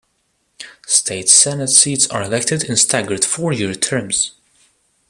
[0.87, 4.31] State Senate seats are elected in staggered four-year terms.